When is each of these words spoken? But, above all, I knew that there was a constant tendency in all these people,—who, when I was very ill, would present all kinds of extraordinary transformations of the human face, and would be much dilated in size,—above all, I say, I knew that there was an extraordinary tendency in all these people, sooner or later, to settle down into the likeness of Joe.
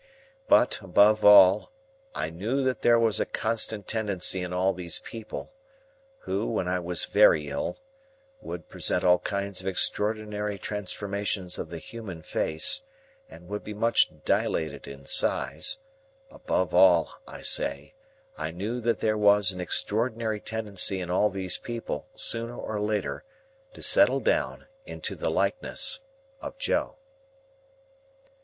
But, 0.47 0.79
above 0.81 1.23
all, 1.23 1.71
I 2.15 2.31
knew 2.31 2.63
that 2.63 2.81
there 2.81 2.97
was 2.97 3.19
a 3.19 3.25
constant 3.27 3.87
tendency 3.87 4.41
in 4.41 4.51
all 4.51 4.73
these 4.73 4.97
people,—who, 4.97 6.47
when 6.47 6.67
I 6.67 6.79
was 6.79 7.05
very 7.05 7.47
ill, 7.49 7.77
would 8.41 8.67
present 8.67 9.03
all 9.03 9.19
kinds 9.19 9.61
of 9.61 9.67
extraordinary 9.67 10.57
transformations 10.57 11.59
of 11.59 11.69
the 11.69 11.77
human 11.77 12.23
face, 12.23 12.81
and 13.29 13.47
would 13.47 13.63
be 13.63 13.75
much 13.75 14.09
dilated 14.25 14.87
in 14.87 15.05
size,—above 15.05 16.73
all, 16.73 17.13
I 17.27 17.43
say, 17.43 17.93
I 18.39 18.49
knew 18.49 18.81
that 18.81 19.01
there 19.01 19.19
was 19.19 19.51
an 19.51 19.61
extraordinary 19.61 20.39
tendency 20.39 20.99
in 20.99 21.11
all 21.11 21.29
these 21.29 21.59
people, 21.59 22.07
sooner 22.15 22.57
or 22.57 22.81
later, 22.81 23.23
to 23.75 23.83
settle 23.83 24.19
down 24.19 24.65
into 24.83 25.15
the 25.15 25.29
likeness 25.29 25.99
of 26.41 26.57
Joe. 26.57 26.95